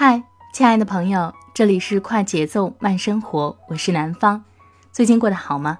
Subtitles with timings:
[0.00, 4.40] 嗨，亲爱的朋友，这里是快节奏慢生活，我是南方。
[4.92, 5.76] 最近过得好吗？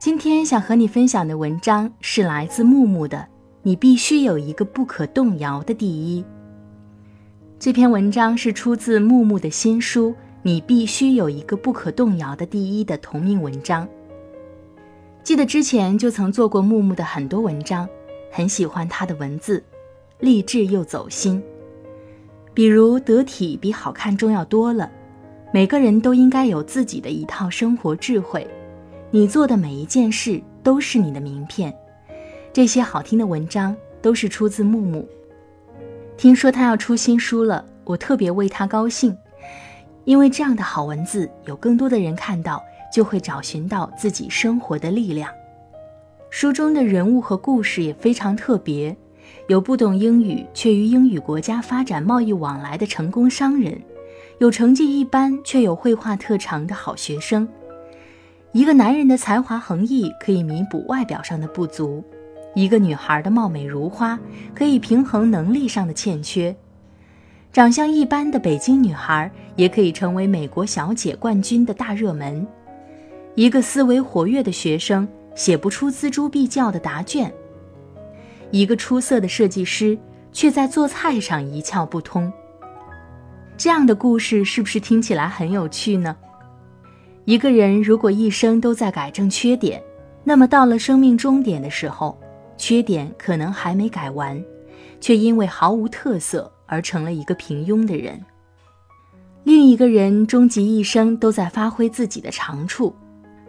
[0.00, 3.18] 今天想和你分享的文章是来自木木的
[3.60, 6.22] 《你必须有一个不可动摇的第一》。
[7.58, 13.86] 这篇文章是出自木木的新书《你必须有一个不可动摇的第一》的同名文章。
[15.22, 17.86] 记得之前就曾做过木木的很多文章，
[18.32, 19.62] 很喜欢他的文字，
[20.20, 21.42] 励志又走心。
[22.54, 24.90] 比如得体比好看重要多了，
[25.52, 28.48] 每个人都应该有自己的一套生活智慧，
[29.10, 31.74] 你做的每一件事都是你的名片。
[32.52, 35.06] 这些好听的文章都是出自木木。
[36.16, 39.16] 听说他要出新书了，我特别为他高兴，
[40.04, 42.62] 因为这样的好文字有更多的人看到。
[42.92, 45.28] 就会找寻到自己生活的力量。
[46.30, 48.96] 书中的人物和故事也非常特别，
[49.46, 53.78] 有不懂英语却于英语国家发展贸易往来的成功商人，
[54.38, 57.46] 有成绩一般却有绘画特长的好学生。
[58.52, 62.02] 一个男人的才华横溢可以弥补外表上的不足，
[62.54, 64.18] 一个女孩的貌美如花
[64.54, 66.54] 可以平衡能力上的欠缺。
[67.52, 72.46] 长相一般的北京女孩也可以成为美国小姐冠军的大热门。
[73.34, 77.30] 一个思维活跃的学生写不出锱铢必较的答卷，
[78.54, 79.98] 一个出色的设计师
[80.30, 82.32] 却在做菜上一窍不通。
[83.56, 86.16] 这样的故事是不是听起来很有趣呢？
[87.24, 89.82] 一个人如果一生都在改正缺点，
[90.22, 92.16] 那么到了生命终点的时候，
[92.56, 94.40] 缺点可能还没改完，
[95.00, 98.24] 却因为毫无特色而成了一个平庸的人。
[99.42, 102.94] 另一个人终其一生都在发挥自己的长处。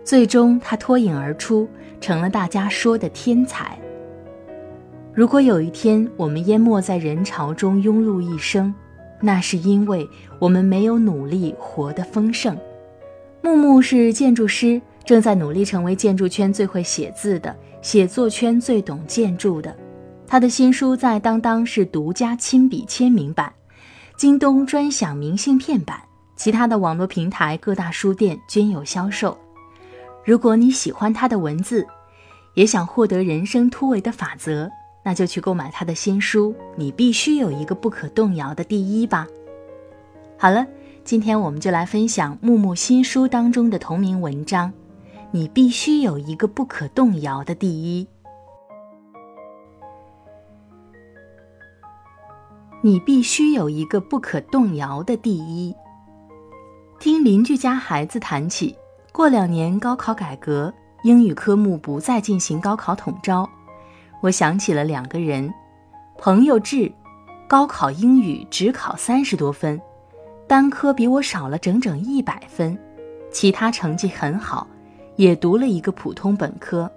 [0.04, 1.70] 最终，他脱颖而出，
[2.02, 3.78] 成了大家说的天才。
[5.16, 8.76] 如果有一天我们淹没在人潮中，庸碌一生，
[9.22, 10.06] 那是因为
[10.40, 12.58] 我们没有努力活得丰盛。
[13.42, 19.74] 木木是建筑师，正在努力成为建筑圈最会写字的，写作圈最懂建筑的。
[20.28, 23.54] 他的新书在当当是独家亲笔签名版，
[24.18, 26.02] 京东专享明信片版，
[26.36, 29.38] 其他的网络平台、各大书店均有销售。
[30.26, 31.88] 如果你喜欢他的文字，
[32.54, 34.70] 也想获得人生突围的法则，
[35.06, 36.56] 那就去购买他的新书。
[36.76, 39.28] 你必须有一个不可动摇的第一吧。
[40.36, 40.66] 好了，
[41.04, 44.74] 今天我们就来分享木木新书当中的同名文章。
[45.30, 48.08] 你必须有一个不可动摇的第一。
[52.82, 55.76] 你必须有一个不可动摇的第一。
[57.00, 58.76] 听邻居家孩子谈起。
[59.12, 60.74] 过两年高考改革，
[61.04, 63.50] 英语科目不再进行高考统招，
[64.22, 65.54] 我想起了两个人，
[66.18, 66.92] 朋友志，
[67.48, 69.80] 高考英语只考三十多分，
[70.48, 72.78] 单科比我少了整整一百分，
[73.32, 74.68] 其他成绩很好，
[75.16, 76.92] 也读了一个普通本科，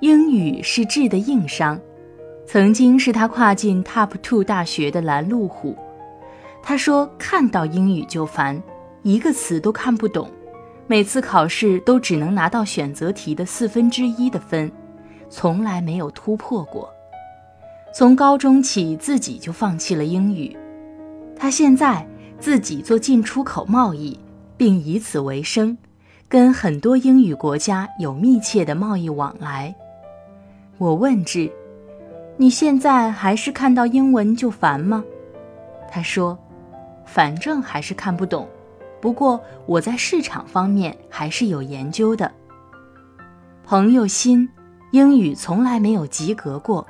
[0.00, 1.78] 英语是志的硬伤，
[2.46, 5.76] 曾经是他跨进 Top Two 大学的拦路虎。
[6.62, 8.60] 他说看到英语就烦，
[9.02, 10.30] 一个词都看不懂。
[10.88, 14.70] 每次考试都只能拿到选择题的四分之一的分，
[15.28, 16.92] 从来没有突破过。
[17.94, 20.56] 从高中起自己就放弃了英语，
[21.34, 22.06] 他现在
[22.38, 24.18] 自己做进出口贸易，
[24.56, 25.76] 并以此为生，
[26.28, 29.74] 跟很多英语国家有密切的贸易往来。
[30.76, 31.50] 我问志
[32.36, 35.02] ：“你现在还是看到英文就烦吗？”
[35.90, 36.38] 他说
[37.06, 38.46] ：“反正还是看不懂。”
[39.00, 42.30] 不过我在市场方面还是有研究的，
[43.64, 44.48] 朋友心，
[44.96, 46.86] 英语从来没有及格过，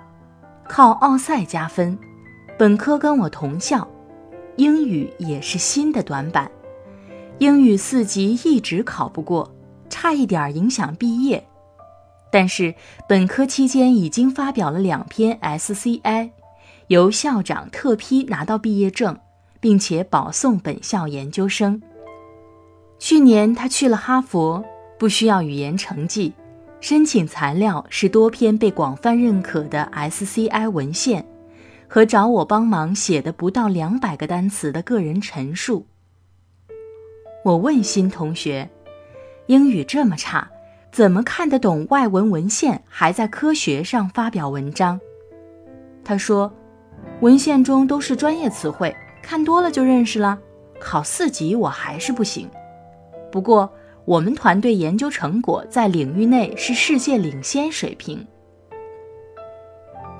[0.68, 1.98] 靠奥赛加分。
[2.56, 3.88] 本科跟我同校，
[4.54, 6.48] 英语也是新的短板，
[7.38, 9.52] 英语四级一直考不过，
[9.88, 11.44] 差一点影响毕业。
[12.30, 12.76] 但是
[13.08, 16.30] 本科期间已经发表了两篇 SCI，
[16.86, 19.18] 由校长特批拿到毕业证，
[19.58, 21.82] 并且保送本校研究生。
[23.00, 24.64] 去年他去了哈佛，
[24.96, 26.32] 不需要语言成绩，
[26.80, 31.26] 申请材料是多篇被广泛认可的 SCI 文献，
[31.88, 35.86] 和找我帮忙写的不到两百个单词的个人陈述。
[37.44, 38.68] 我问新同学
[39.46, 40.48] ：“英语这么差，
[40.92, 45.00] 怎么看得懂外文文献，还在科学上发表文章？”
[46.04, 46.52] 他说
[47.20, 50.38] ：“文献中都是专业词汇，看多了就认识了。
[50.78, 52.48] 考四级我还是不行。”
[53.32, 53.72] 不过，
[54.06, 58.24] 我们团队研究成果在领域内是世界领先水平。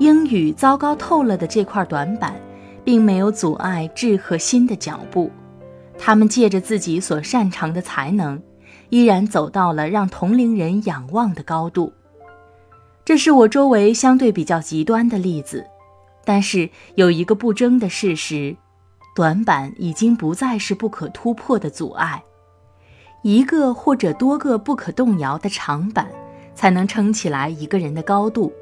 [0.01, 2.35] 英语糟糕透了的这块短板，
[2.85, 5.31] 并没有阻碍智和新的脚步。
[5.97, 8.43] 他们借着自己所擅长的才能，
[8.91, 11.93] 依然走到了让同龄人仰望的高度。
[13.05, 15.65] 这是我周围相对比较极端的例子，
[16.25, 18.57] 但是有一个不争的事实：
[19.15, 22.21] 短板已经不再是不可突破的阻碍。
[23.27, 26.09] 一个或者多个不可动摇的长板，
[26.55, 28.53] 才能撑起来一个人的高度。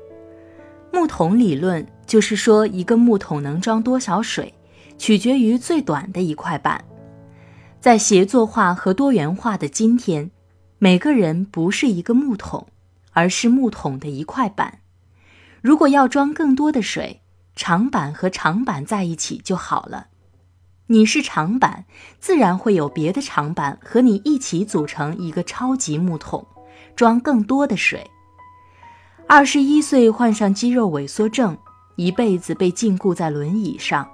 [0.90, 4.55] 木桶理论就是说，一个木桶能装多少水，
[4.96, 6.82] 取决于最短的一块板。
[7.78, 10.31] 在协作化和多元化的今天，
[10.78, 12.67] 每个人不是一个木桶，
[13.12, 14.78] 而是木桶的一块板。
[15.60, 17.20] 如果要装更多的水，
[17.55, 20.06] 长板和长板在一起就好了。
[20.86, 21.86] 你是长板，
[22.20, 26.46] 自然会有别的长板和你一起组成一个超级木桶，
[26.94, 28.06] 装更多的水。
[29.26, 31.56] 二十一岁患上肌肉萎缩症，
[31.96, 34.06] 一辈子被禁锢在轮椅上；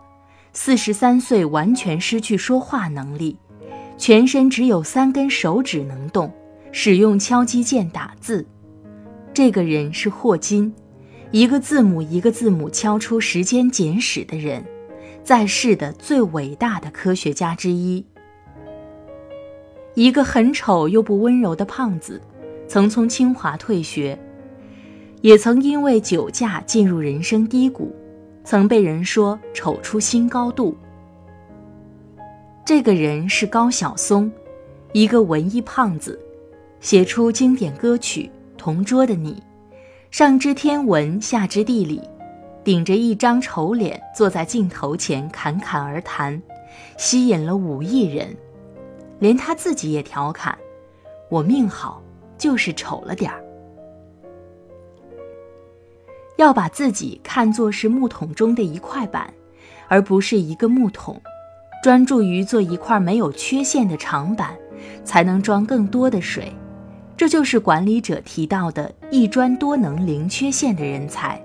[0.52, 3.36] 四十三岁完全失去说话能力，
[3.98, 6.32] 全身只有三根手指能动，
[6.70, 8.46] 使用敲击键打字。
[9.34, 10.72] 这个人是霍金，
[11.32, 14.64] 一个字母一个字母敲出《时间简史》的人。
[15.22, 18.04] 在世的最伟大的科学家之一，
[19.94, 22.20] 一个很丑又不温柔的胖子，
[22.66, 24.18] 曾从清华退学，
[25.20, 27.94] 也曾因为酒驾进入人生低谷，
[28.44, 30.76] 曾被人说丑出新高度。
[32.64, 34.30] 这个人是高晓松，
[34.92, 36.18] 一个文艺胖子，
[36.80, 38.22] 写出经典歌曲
[38.56, 39.34] 《同桌的你》，
[40.10, 42.00] 上知天文，下知地理。
[42.62, 46.40] 顶着一张丑脸坐在镜头前侃侃而谈，
[46.98, 48.36] 吸引了五亿人，
[49.18, 50.56] 连他自己也调侃
[51.30, 52.02] ：“我命好，
[52.36, 53.42] 就是丑了点儿。”
[56.36, 59.32] 要把自己看作是木桶中的一块板，
[59.88, 61.20] 而不是一个木桶，
[61.82, 64.54] 专注于做一块没有缺陷的长板，
[65.04, 66.52] 才能装更多的水。
[67.16, 71.42] 这就是管理者提到的“一专多能、零缺陷”的人才。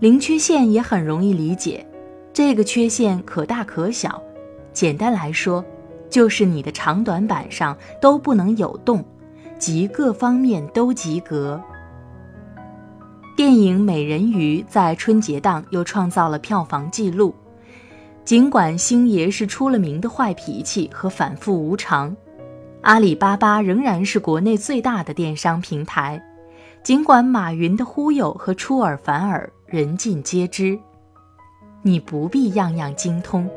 [0.00, 1.86] 零缺陷也很容易理解，
[2.32, 4.20] 这个缺陷可大可小。
[4.72, 5.62] 简单来说，
[6.08, 9.04] 就是你的长短板上都不能有洞，
[9.58, 11.60] 即各方面都及格。
[13.36, 17.34] 电影《美人鱼》在春节档又创造了票房纪录。
[18.24, 22.16] 尽管星爷是出了名的坏脾气和反复无常，
[22.80, 26.22] 阿里巴巴仍然是国内最大的电商平台。
[26.82, 29.52] 尽管马云的忽悠和出尔反尔。
[29.70, 30.76] 人尽皆知，
[31.80, 33.48] 你不必样样精通，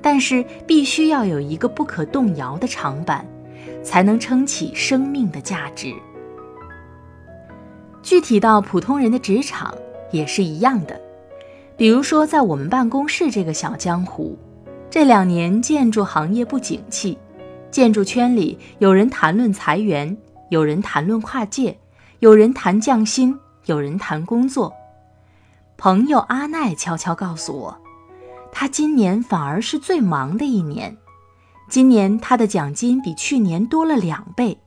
[0.00, 3.22] 但是必须要有一个不可动摇的长板，
[3.82, 5.92] 才能撑起生命的价值。
[8.02, 9.76] 具体到普通人的职场
[10.10, 10.98] 也是一样的，
[11.76, 14.38] 比如说在我们办公室这个小江湖，
[14.88, 17.18] 这两年建筑行业不景气，
[17.70, 20.16] 建筑圈里有人谈论裁员，
[20.48, 21.76] 有人谈论跨界，
[22.20, 24.72] 有人谈降薪，有人谈工作。
[25.80, 27.78] 朋友阿奈悄悄告诉我，
[28.50, 30.96] 他今年反而是最忙的一年。
[31.68, 34.58] 今年他的奖金比去年多了两倍。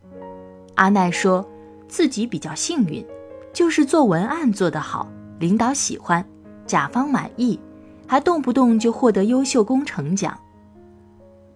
[0.76, 1.46] 阿奈说
[1.90, 3.06] 自己比较幸运，
[3.52, 5.06] 就是做文案做得好，
[5.38, 6.26] 领导喜欢，
[6.66, 7.60] 甲方满意，
[8.08, 10.40] 还动不动就获得优秀工程奖。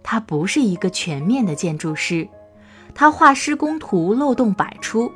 [0.03, 2.27] 他不是一个全面的建筑师，
[2.93, 5.09] 他画施工图漏洞百出，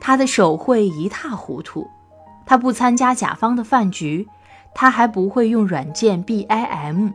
[0.00, 1.84] 他的手绘一塌糊涂。
[2.44, 4.28] 他不参加甲方的饭局，
[4.74, 7.12] 他还不会用软件 BIM，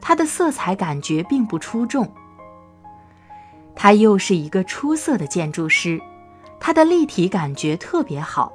[0.00, 2.10] 他的色彩感觉并不出众。
[3.74, 6.00] 他又是一个出色的建筑师，
[6.58, 8.52] 他的立体感觉特别好，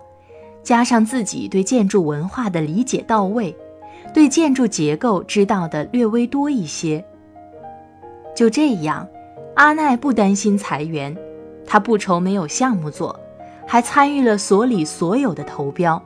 [0.62, 3.56] 加上自己对建筑文化的理解到位，
[4.14, 7.04] 对建筑结构知道的略微多一些。
[8.36, 9.08] 就这样，
[9.56, 11.16] 阿奈不担心裁员，
[11.66, 13.18] 他不愁没有项目做，
[13.68, 16.02] 还参与了所里所有的投标。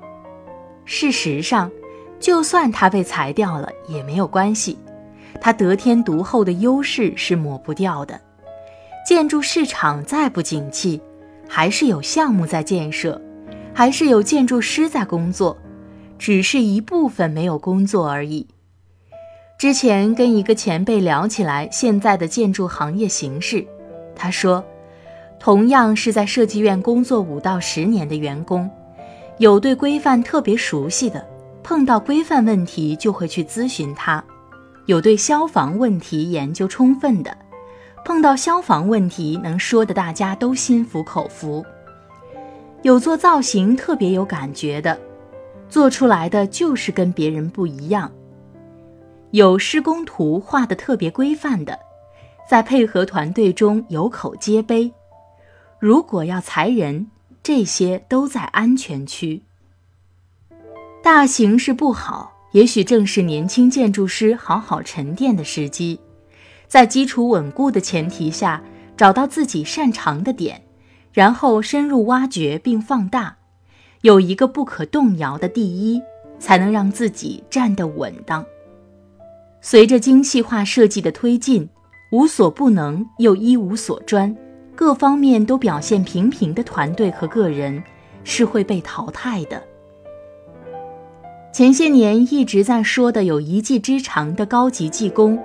[0.86, 1.70] 事实上，
[2.20, 4.78] 就算他被裁掉了也没有关系，
[5.39, 8.20] 他得天独厚的优势是抹不掉的。
[9.06, 11.01] 建筑市场再不景气，
[11.48, 13.20] 还是有项目在建设，
[13.74, 15.58] 还是有建筑师在工作，
[16.18, 18.48] 只是一部分没有工作而已。
[19.58, 23.66] 之前跟一个前辈聊起来现在的建筑行业形势，
[24.16, 24.63] 他说，
[25.39, 28.69] 同样是在设计院工作五到十年的员工，
[29.38, 31.25] 有对规范特别熟悉的，
[31.63, 34.22] 碰到规范问题就会去咨询他；
[34.86, 37.36] 有对消防问题研究充分的。
[38.05, 41.63] 碰到消防问题能说的大家都心服口服，
[42.81, 45.00] 有做造型特别有感觉的，
[45.69, 48.12] 做出来的就是跟别人不一样。
[49.31, 51.77] 有施工图画的特别规范的，
[52.50, 54.91] 在配合团队中有口皆碑。
[55.80, 57.08] 如果要裁人，
[57.42, 59.42] 这些都在安全区。
[61.02, 65.98] 大形势不好，也许正是年轻建筑师好好沉淀的时机。
[66.68, 68.62] 在基础稳固的前提下，
[68.98, 70.62] 找到自己擅长的点，
[71.14, 73.38] 然后深入挖掘并放大，
[74.02, 76.02] 有一个不可动摇的第一，
[76.40, 78.46] 才能让自己站得稳当。
[79.62, 81.70] 随着精细化设计的推进，
[82.12, 84.36] 无所不能又一无所专，
[84.80, 87.84] 各方面都表现平平的团队和个人
[88.24, 89.62] 是会被淘汰的。
[91.52, 95.38] 前些年一直在说的有一技之长的高级技工。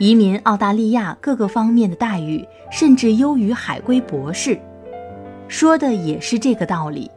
[0.00, 4.58] 移民澳大利亚各个方面的待遇甚至优于海归博士，
[5.46, 7.08] 说的也是这个道理。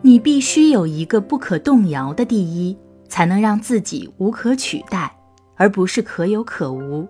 [0.00, 2.76] 你必须有一个不可动摇的第一，
[3.08, 5.16] 才能让自己无可取代，
[5.54, 7.06] 而不是可有可无。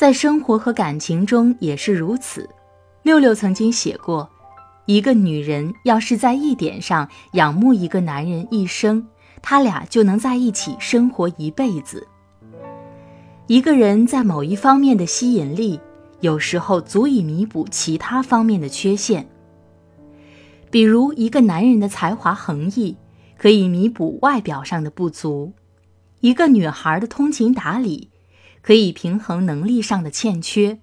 [0.00, 2.48] 在生活和感情中也是如此。
[3.02, 4.26] 六六曾经写过，
[4.86, 9.06] 一个女人要是在一点上仰慕一个男人一生，
[9.42, 12.08] 他俩就能在一起生活一辈子。
[13.46, 15.78] 一个人在某一方面的吸引力，
[16.20, 19.28] 有时候足以弥补其他方面的缺陷。
[20.70, 22.96] 比如，一个男人的才华横溢，
[23.36, 25.52] 可以弥补外表上的不足；
[26.20, 28.08] 一个女孩的通情达理，
[28.62, 30.80] 可以平衡能力上的欠缺。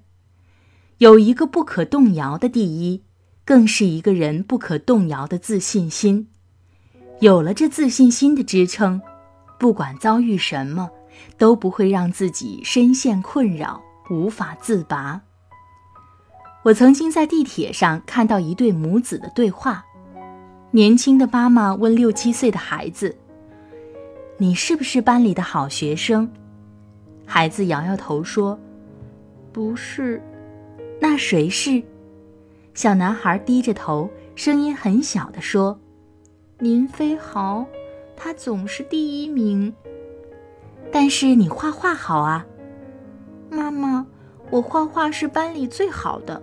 [0.97, 3.03] 有一个不可动摇的第一，
[3.45, 6.29] 更是一个人不可动摇的自信心。
[7.19, 9.01] 有了这自信心的支撑，
[9.59, 10.91] 不管遭遇什么。
[11.39, 13.81] 都不会让自己深陷困扰，
[14.11, 15.21] 无法自拔。
[16.63, 19.83] 我曾经在地铁上看到一对母子的对话，
[20.69, 23.17] 年轻的妈妈问六七岁的孩子
[24.37, 26.31] ：“你是不是班里的好学生？”
[27.27, 28.57] 孩子摇摇头说
[29.53, 30.19] ：“不是。”
[30.99, 31.83] 那谁是？
[32.73, 35.79] 小男孩低着头，声音很小的说
[36.57, 37.65] ：“林飞豪，
[38.15, 39.71] 他总是第一名。”
[40.91, 42.45] 但是你画画好啊，
[43.51, 44.07] 妈妈，
[44.49, 46.41] 我画画是班里最好的，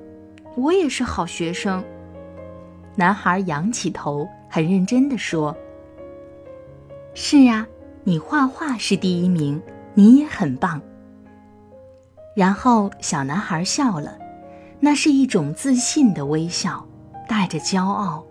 [0.55, 1.83] 我也是好学生。
[2.95, 5.57] 男孩仰起头，很认真的说
[7.15, 7.67] ：“是啊，
[8.05, 9.61] 你画画是第一名，
[9.95, 10.81] 你也很棒。”
[12.37, 14.19] 然后小男孩笑了，
[14.81, 16.85] 那是一种自信的微笑，
[17.29, 18.25] 带着骄傲。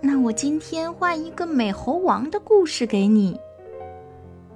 [0.00, 3.38] 那我今天画一个美猴王的故事给你。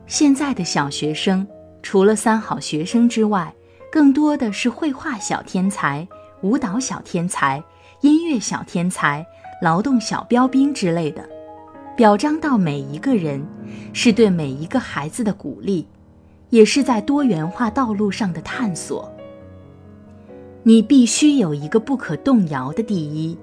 [0.06, 1.46] 现在的小学生，
[1.82, 3.52] 除了三好学生之外，
[3.90, 6.06] 更多的是绘画小天才、
[6.42, 7.62] 舞蹈小天才、
[8.02, 9.26] 音乐小天才、
[9.60, 11.28] 劳动小标兵之类的。
[11.96, 13.42] 表彰到每一个人，
[13.94, 15.86] 是对每一个孩子的鼓励，
[16.50, 19.10] 也是在多元化道路上的探索。
[20.62, 23.38] 你必须有一个不可动摇的第一，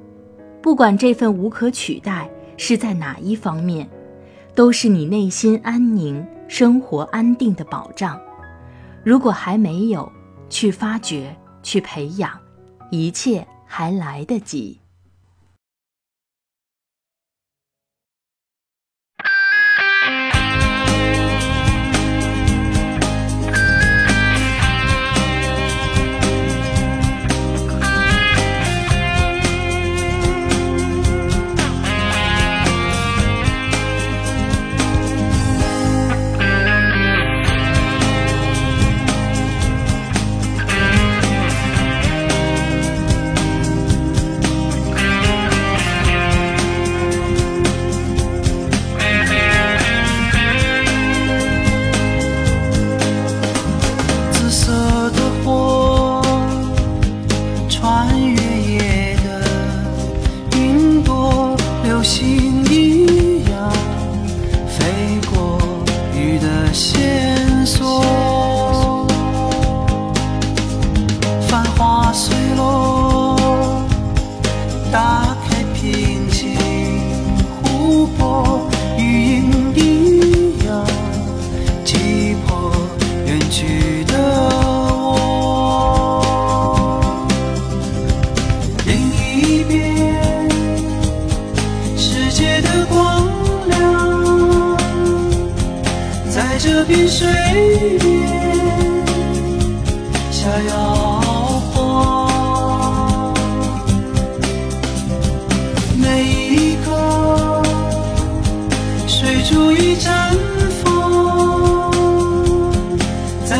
[0.62, 3.89] 不管这份无可取代是在哪一方面，
[4.53, 6.25] 都是你内心安宁。
[6.50, 8.19] 生活安定的保障，
[9.03, 10.12] 如果还没有，
[10.50, 12.29] 去发掘，去培养，
[12.91, 14.83] 一切还来得及。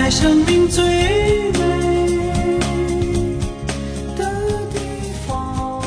[0.04, 0.84] 在生命最
[1.54, 2.60] 美
[4.18, 5.82] 的地方。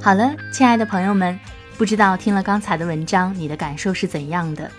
[0.00, 1.38] 好了，亲爱的朋友们，
[1.76, 4.70] 不知道听了刚才的文章，你的感受是怎样的？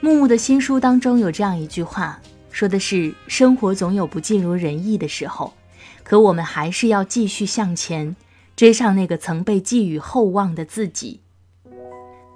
[0.00, 5.54] 木木的新书当中有这样一句话，说的是：生活总有不尽如人意的时候，
[6.02, 8.14] 可我们还是要继续向前，
[8.54, 11.22] 追上那个曾被寄予厚望的自己。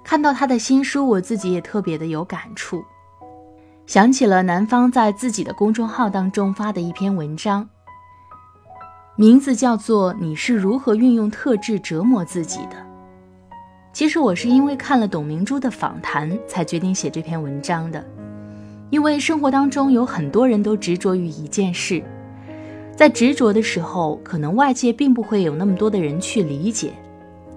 [0.03, 2.83] 看到他的新书，我自己也特别的有感触，
[3.87, 7.67] 想起了南方在自己的公众号当中发的一篇文章。
[9.15, 12.75] 名字叫做《你是如何运用特质折磨自己的》。
[13.93, 18.05] 其实我是因为看了董明珠的访谈，才决定写这篇文章的。
[18.89, 22.03] 因为生活当中有很多人都执着于一件事，
[22.93, 26.91] 在执着的时候，可能外界并不会有那么多的人去理解，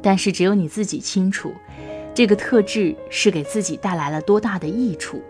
[0.01, 1.53] 但是只有你自己清楚，
[2.15, 5.21] 这个特质是给自己带来了多大的益处。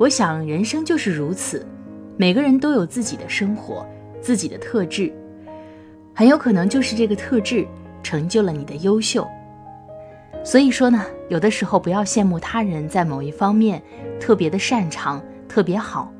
[0.00, 1.66] 我想人生就是如此，
[2.16, 3.86] 每个人都有自己的生活，
[4.22, 5.12] 自己的特质。
[6.14, 7.66] 很有可能就是这个特质
[8.02, 9.28] 成就了你的优秀。
[10.42, 13.82] 所以说呢，有的时候不要羡慕他人在某一方面
[14.18, 16.10] 特别的擅长、特别好，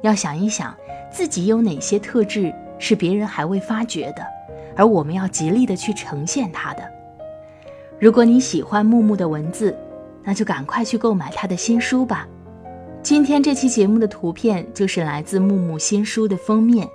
[0.00, 0.74] 要想一想
[1.08, 4.26] 自己有哪些特质是别人还未发掘的，
[4.74, 6.82] 而我们要极力的去呈现它的。
[8.00, 9.76] 如果你喜欢木木的文字，
[10.24, 12.26] 那就赶快去购买他的新书吧。
[13.02, 16.88] 今天这期节目的图片就是来自木木新书的封面。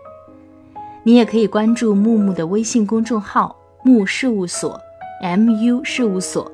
[1.03, 4.79] 你也可以关注木木的微信公众号“木事务所
[5.21, 6.49] ”，M.U 事务所。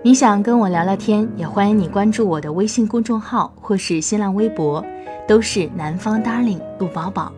[0.00, 4.84] 你想跟我聊聊天，也欢迎你关注我的微信公众号或是新浪微博，
[5.26, 7.32] 都是南方 Darling 陆宝宝。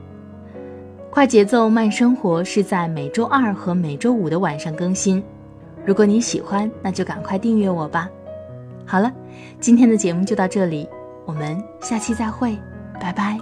[1.10, 5.24] 快节奏慢生活是在每周二和每周五的晚上更新。
[5.86, 8.10] 如果你喜欢，那就赶快订阅我吧。
[8.86, 9.12] 好了，
[9.60, 10.88] 今天的节目就到这里，
[11.26, 12.56] 我们下期再会，
[13.00, 13.38] 拜拜。